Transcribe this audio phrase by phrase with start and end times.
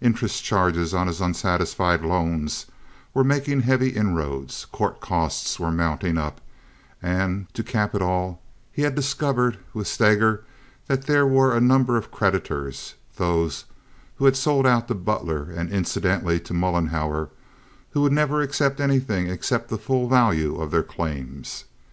[0.00, 2.66] Interest charges on his unsatisfied loans
[3.14, 6.40] were making heavy inroads; court costs were mounting up;
[7.00, 10.42] and, to cap it all, he had discovered with Steger
[10.88, 13.64] that there were a number of creditors—those
[14.16, 19.68] who had sold out to Butler, and incidentally to Mollenhauer—who would never accept anything except
[19.68, 21.66] the full value of their claims.